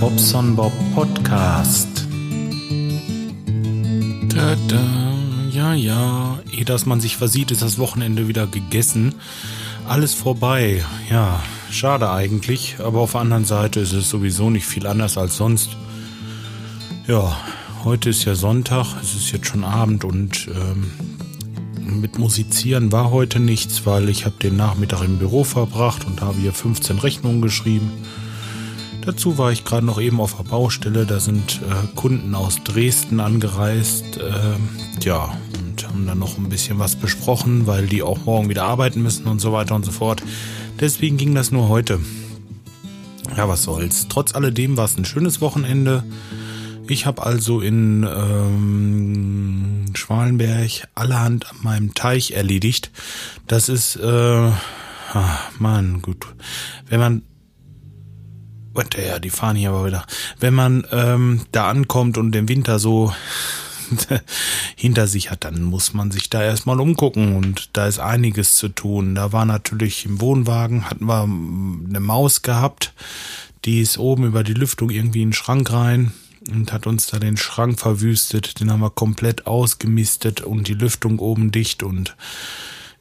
[0.00, 1.88] Bobson Bob Podcast.
[4.28, 5.14] Da, da,
[5.50, 6.38] ja, ja.
[6.52, 9.14] Ehe dass man sich versieht, ist das Wochenende wieder gegessen.
[9.88, 10.84] Alles vorbei.
[11.10, 12.76] Ja, schade eigentlich.
[12.78, 15.70] Aber auf der anderen Seite ist es sowieso nicht viel anders als sonst.
[17.08, 17.36] Ja,
[17.84, 18.94] heute ist ja Sonntag.
[19.02, 20.90] Es ist jetzt schon Abend und ähm,
[22.00, 26.38] mit Musizieren war heute nichts, weil ich habe den Nachmittag im Büro verbracht und habe
[26.38, 27.90] hier 15 Rechnungen geschrieben.
[29.04, 31.06] Dazu war ich gerade noch eben auf der Baustelle.
[31.06, 34.18] Da sind äh, Kunden aus Dresden angereist.
[34.18, 38.64] Äh, ja, und haben dann noch ein bisschen was besprochen, weil die auch morgen wieder
[38.64, 40.22] arbeiten müssen und so weiter und so fort.
[40.80, 41.98] Deswegen ging das nur heute.
[43.36, 44.06] Ja, was soll's.
[44.08, 46.04] Trotz alledem war es ein schönes Wochenende.
[46.86, 52.90] Ich habe also in ähm, Schwalenberg allerhand an meinem Teich erledigt.
[53.48, 56.26] Das ist, äh, ah, Mann, gut.
[56.88, 57.22] Wenn man
[58.74, 60.06] und ja, die fahren hier aber wieder.
[60.40, 63.12] Wenn man ähm, da ankommt und den Winter so
[64.76, 68.68] hinter sich hat, dann muss man sich da erstmal umgucken und da ist einiges zu
[68.68, 69.14] tun.
[69.14, 72.92] Da war natürlich im Wohnwagen, hatten wir eine Maus gehabt,
[73.64, 76.12] die ist oben über die Lüftung irgendwie in den Schrank rein
[76.50, 78.60] und hat uns da den Schrank verwüstet.
[78.60, 82.16] Den haben wir komplett ausgemistet und die Lüftung oben dicht und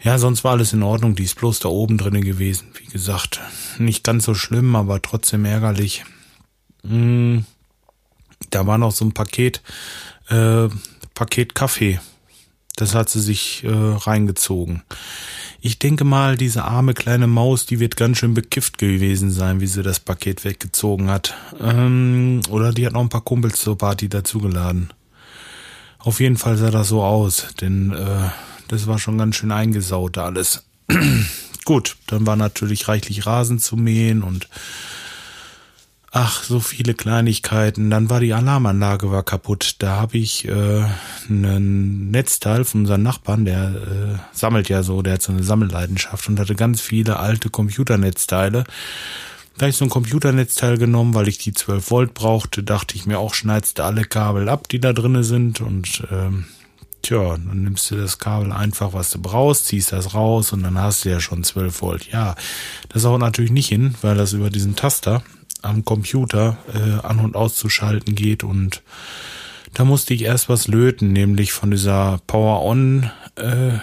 [0.04, 1.16] ja, sonst war alles in Ordnung.
[1.16, 2.68] Die ist bloß da oben drinnen gewesen.
[2.74, 3.40] Wie gesagt,
[3.78, 6.04] nicht ganz so schlimm, aber trotzdem ärgerlich.
[6.84, 7.46] Hm,
[8.50, 9.62] da war noch so ein Paket,
[10.30, 10.68] äh,
[11.14, 12.00] Paket Kaffee.
[12.76, 14.82] Das hat sie sich äh, reingezogen.
[15.60, 19.68] Ich denke mal, diese arme kleine Maus, die wird ganz schön bekifft gewesen sein, wie
[19.68, 21.36] sie das Paket weggezogen hat.
[21.60, 24.92] Ähm, oder die hat noch ein paar Kumpels zur Party dazugeladen.
[26.00, 28.30] Auf jeden Fall sah das so aus, denn äh,
[28.72, 30.64] das war schon ganz schön eingesaut alles.
[31.66, 34.48] Gut, dann war natürlich reichlich Rasen zu mähen und
[36.12, 37.90] ach, so viele Kleinigkeiten.
[37.90, 39.76] Dann war die Alarmanlage war kaputt.
[39.80, 40.86] Da habe ich äh,
[41.30, 46.30] einen Netzteil von unserem Nachbarn, der äh, sammelt ja so, der hat so eine Sammelleidenschaft
[46.30, 48.64] und hatte ganz viele alte Computernetzteile.
[49.58, 53.20] Da ich so ein Computernetzteil genommen, weil ich die 12 Volt brauchte, dachte ich mir
[53.20, 56.46] auch, schneidest du alle Kabel ab, die da drinnen sind und ähm,
[57.02, 60.78] Tja, dann nimmst du das Kabel einfach, was du brauchst, ziehst das raus und dann
[60.78, 62.12] hast du ja schon 12 Volt.
[62.12, 62.36] Ja,
[62.90, 65.24] das haut natürlich nicht hin, weil das über diesen Taster
[65.64, 68.84] am Computer äh, an- und auszuschalten geht und
[69.74, 73.80] da musste ich erst was löten, nämlich von dieser Power-On äh,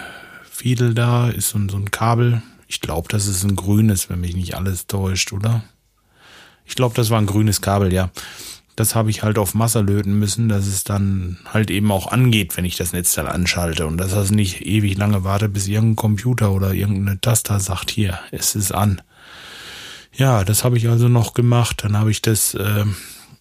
[0.93, 2.41] da ist so, so ein Kabel.
[2.67, 5.63] Ich glaube, das ist ein grünes, wenn mich nicht alles täuscht, oder?
[6.65, 8.11] Ich glaube, das war ein grünes Kabel, ja
[8.79, 12.55] das habe ich halt auf Masse löten müssen, dass es dann halt eben auch angeht,
[12.55, 16.51] wenn ich das Netzteil anschalte und dass das nicht ewig lange warte, bis irgendein Computer
[16.51, 19.01] oder irgendeine Taster sagt, hier, es ist an.
[20.13, 21.83] Ja, das habe ich also noch gemacht.
[21.83, 22.85] Dann habe ich das äh,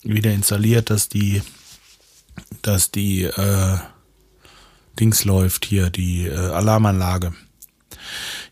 [0.03, 1.43] wieder installiert, dass die,
[2.63, 3.79] dass die äh,
[4.99, 7.33] Dings läuft hier, die äh, Alarmanlage.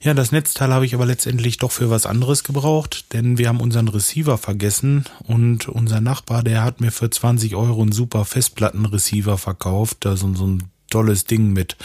[0.06, 3.58] Ja, das Netzteil habe ich aber letztendlich doch für was anderes gebraucht, denn wir haben
[3.58, 9.36] unseren Receiver vergessen und unser Nachbar, der hat mir für 20 Euro einen super Festplattenreceiver
[9.36, 11.76] verkauft, da so, so ein tolles Ding mit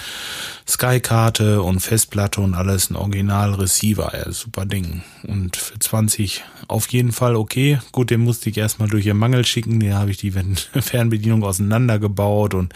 [0.67, 5.01] Sky-Karte und Festplatte und alles, ein Original-Receiver, ja, super Ding.
[5.23, 7.79] Und für 20 auf jeden Fall okay.
[7.91, 10.31] Gut, den musste ich erstmal durch den Mangel schicken, den habe ich die
[10.81, 12.73] Fernbedienung auseinandergebaut und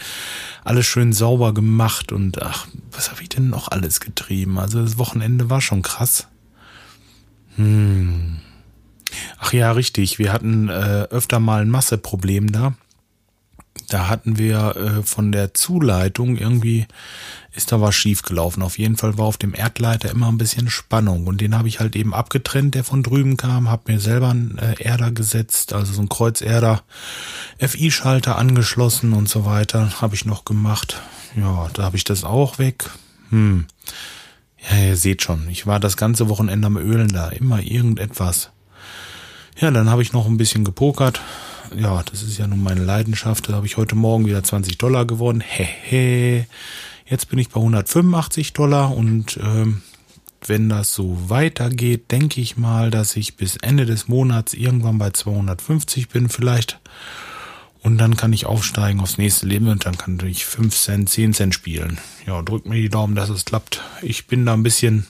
[0.64, 4.58] alles schön sauber gemacht und ach, was habe ich denn noch alles getrieben?
[4.58, 6.28] Also das Wochenende war schon krass.
[7.56, 8.38] Hm.
[9.38, 10.18] Ach ja, richtig.
[10.18, 12.74] Wir hatten äh, öfter mal ein Masseproblem da
[13.88, 16.86] da hatten wir äh, von der Zuleitung irgendwie
[17.56, 18.62] ist da was schief gelaufen.
[18.62, 21.80] Auf jeden Fall war auf dem Erdleiter immer ein bisschen Spannung und den habe ich
[21.80, 25.92] halt eben abgetrennt, der von drüben kam, habe mir selber einen äh, Erder gesetzt, also
[25.92, 26.82] so ein Kreuzerder,
[27.58, 31.00] FI-Schalter angeschlossen und so weiter, habe ich noch gemacht.
[31.34, 32.90] Ja, da habe ich das auch weg.
[33.30, 33.66] Hm.
[34.70, 38.50] Ja, ihr seht schon, ich war das ganze Wochenende am Ölen da, immer irgendetwas.
[39.58, 41.20] Ja, dann habe ich noch ein bisschen gepokert,
[41.74, 43.48] ja, das ist ja nun meine Leidenschaft.
[43.48, 45.40] Da habe ich heute Morgen wieder 20 Dollar gewonnen.
[45.40, 46.46] Hehe.
[47.06, 49.82] Jetzt bin ich bei 185 Dollar und ähm,
[50.44, 55.10] wenn das so weitergeht, denke ich mal, dass ich bis Ende des Monats irgendwann bei
[55.10, 56.80] 250 bin vielleicht.
[57.82, 61.34] Und dann kann ich aufsteigen aufs nächste Leben und dann kann ich 5 Cent, 10
[61.34, 61.98] Cent spielen.
[62.26, 63.82] Ja, drückt mir die Daumen, dass es klappt.
[64.02, 65.06] Ich bin da ein bisschen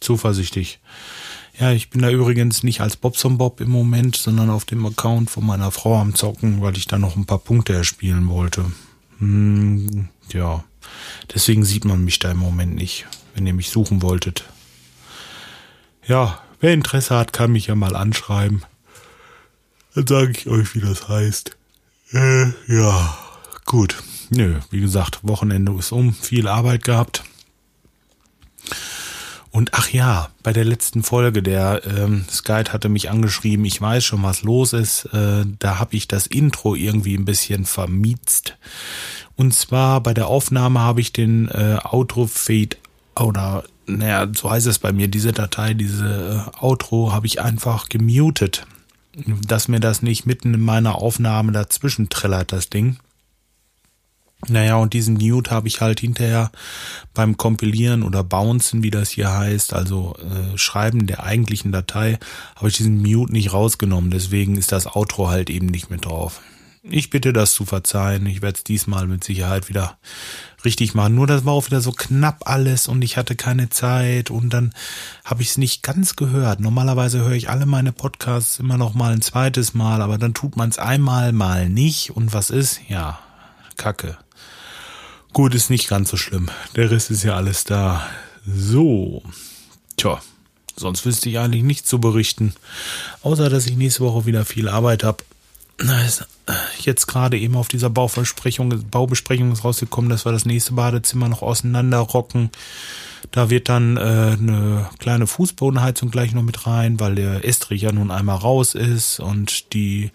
[0.00, 0.80] zuversichtlich.
[1.58, 5.30] Ja, ich bin da übrigens nicht als Bobson Bob im Moment, sondern auf dem Account
[5.30, 8.66] von meiner Frau am Zocken, weil ich da noch ein paar Punkte erspielen wollte.
[9.18, 10.64] Hm, ja,
[11.34, 14.44] deswegen sieht man mich da im Moment nicht, wenn ihr mich suchen wolltet.
[16.06, 18.62] Ja, wer Interesse hat, kann mich ja mal anschreiben.
[19.94, 21.56] Dann sage ich euch, wie das heißt.
[22.12, 23.16] Äh, ja,
[23.64, 23.96] gut.
[24.28, 27.24] Nö, wie gesagt, Wochenende ist um, viel Arbeit gehabt.
[29.56, 34.04] Und ach ja, bei der letzten Folge, der ähm, Skype hatte mich angeschrieben, ich weiß
[34.04, 35.06] schon, was los ist.
[35.14, 38.58] Äh, da habe ich das Intro irgendwie ein bisschen vermietzt.
[39.34, 42.76] Und zwar bei der Aufnahme habe ich den äh, Outro Fade
[43.18, 47.88] oder naja, so heißt es bei mir, diese Datei, diese äh, Outro habe ich einfach
[47.88, 48.66] gemutet.
[49.46, 52.98] Dass mir das nicht mitten in meiner Aufnahme dazwischen trällert, das Ding.
[54.48, 56.52] Naja, und diesen Mute habe ich halt hinterher
[57.14, 62.18] beim Kompilieren oder Bouncen, wie das hier heißt, also äh, Schreiben der eigentlichen Datei,
[62.54, 64.10] habe ich diesen Mute nicht rausgenommen.
[64.10, 66.42] Deswegen ist das Outro halt eben nicht mit drauf.
[66.88, 68.26] Ich bitte das zu verzeihen.
[68.26, 69.98] Ich werde es diesmal mit Sicherheit wieder
[70.64, 71.16] richtig machen.
[71.16, 74.72] Nur das war auch wieder so knapp alles und ich hatte keine Zeit und dann
[75.24, 76.60] habe ich es nicht ganz gehört.
[76.60, 80.56] Normalerweise höre ich alle meine Podcasts immer noch mal ein zweites Mal, aber dann tut
[80.56, 82.80] man es einmal mal nicht und was ist?
[82.88, 83.18] Ja,
[83.76, 84.16] Kacke.
[85.36, 86.48] Gut, ist nicht ganz so schlimm.
[86.76, 88.06] Der Rest ist ja alles da.
[88.46, 89.22] So.
[89.98, 90.18] Tja,
[90.76, 92.54] sonst wüsste ich eigentlich nichts zu berichten.
[93.20, 95.22] Außer, dass ich nächste Woche wieder viel Arbeit habe.
[96.80, 101.42] Jetzt gerade eben auf dieser Baubesprechung, Baubesprechung ist rausgekommen, dass wir das nächste Badezimmer noch
[101.42, 102.48] auseinanderrocken.
[103.30, 107.92] Da wird dann äh, eine kleine Fußbodenheizung gleich noch mit rein, weil der Estrich ja
[107.92, 110.12] nun einmal raus ist und die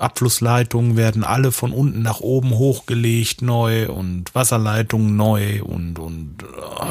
[0.00, 6.84] Abflussleitungen werden alle von unten nach oben hochgelegt neu und Wasserleitungen neu und und uh,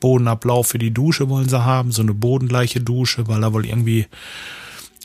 [0.00, 4.06] Bodenablauf für die Dusche wollen sie haben, so eine bodengleiche Dusche, weil da wohl irgendwie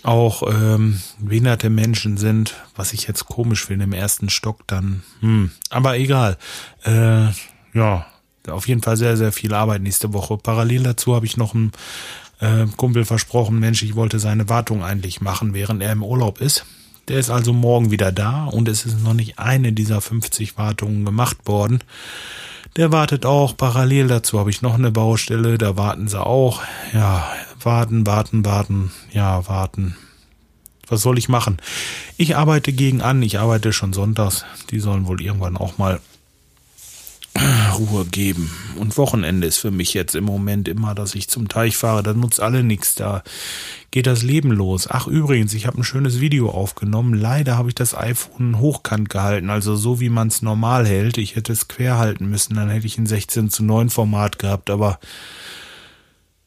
[0.04, 5.04] auch ähm, behinderte Menschen sind, was ich jetzt komisch finde im ersten Stock dann.
[5.22, 5.51] Hm.
[5.69, 6.38] Aber egal.
[6.84, 7.28] Äh,
[7.74, 8.06] ja,
[8.48, 10.38] auf jeden Fall sehr, sehr viel Arbeit nächste Woche.
[10.38, 11.72] Parallel dazu habe ich noch einen
[12.40, 16.66] äh, Kumpel versprochen, Mensch, ich wollte seine Wartung eigentlich machen, während er im Urlaub ist.
[17.09, 21.06] Der ist also morgen wieder da und es ist noch nicht eine dieser 50 Wartungen
[21.06, 21.83] gemacht worden.
[22.75, 23.57] Der wartet auch.
[23.57, 25.57] Parallel dazu habe ich noch eine Baustelle.
[25.57, 26.61] Da warten sie auch.
[26.94, 27.27] Ja,
[27.61, 28.91] warten, warten, warten.
[29.11, 29.95] Ja, warten.
[30.88, 31.57] Was soll ich machen?
[32.15, 33.23] Ich arbeite gegen an.
[33.23, 34.45] Ich arbeite schon sonntags.
[34.69, 36.00] Die sollen wohl irgendwann auch mal
[37.79, 38.51] Ruhe geben.
[38.75, 42.03] Und Wochenende ist für mich jetzt im Moment immer, dass ich zum Teich fahre.
[42.03, 42.95] Da nutzt alle nichts.
[42.95, 43.23] Da
[43.91, 44.87] geht das Leben los.
[44.89, 47.13] Ach übrigens, ich habe ein schönes Video aufgenommen.
[47.13, 51.17] Leider habe ich das iPhone hochkant gehalten, also so wie man es normal hält.
[51.17, 54.69] Ich hätte es quer halten müssen, dann hätte ich ein 16 zu 9 Format gehabt.
[54.69, 54.99] Aber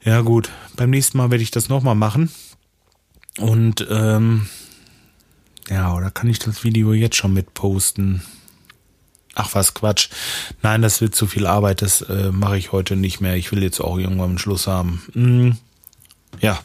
[0.04, 2.30] ja gut, beim nächsten Mal werde ich das nochmal machen.
[3.38, 4.48] Und ähm,
[5.68, 8.22] ja, oder kann ich das Video jetzt schon mit posten?
[9.34, 10.08] Ach was Quatsch.
[10.62, 13.36] Nein, das wird zu viel Arbeit, das äh, mache ich heute nicht mehr.
[13.36, 15.02] Ich will jetzt auch irgendwann einen Schluss haben.
[15.14, 15.52] Mm,
[16.40, 16.60] ja,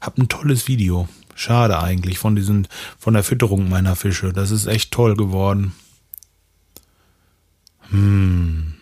[0.00, 1.08] hab ein tolles Video.
[1.34, 2.68] Schade eigentlich von diesen,
[2.98, 4.32] von der Fütterung meiner Fische.
[4.32, 5.72] Das ist echt toll geworden.
[7.90, 8.74] Hm.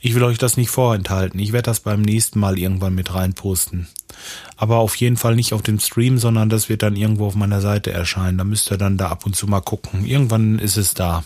[0.00, 1.40] Ich will euch das nicht vorenthalten.
[1.40, 3.88] Ich werde das beim nächsten Mal irgendwann mit reinposten.
[4.56, 7.60] Aber auf jeden Fall nicht auf dem Stream, sondern das wird dann irgendwo auf meiner
[7.60, 8.38] Seite erscheinen.
[8.38, 10.04] Da müsst ihr dann da ab und zu mal gucken.
[10.04, 11.24] Irgendwann ist es da.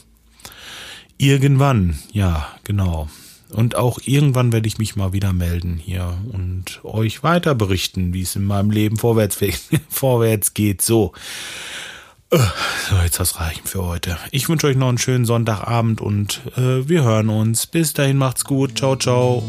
[1.18, 3.08] Irgendwann, ja, genau.
[3.50, 8.22] Und auch irgendwann werde ich mich mal wieder melden hier und euch weiter berichten, wie
[8.22, 9.38] es in meinem Leben vorwärts,
[9.88, 10.82] vorwärts geht.
[10.82, 11.12] So.
[12.30, 14.16] So, jetzt das reichen für heute.
[14.30, 17.66] Ich wünsche euch noch einen schönen Sonntagabend und äh, wir hören uns.
[17.66, 18.78] Bis dahin macht's gut.
[18.78, 19.42] Ciao, ciao.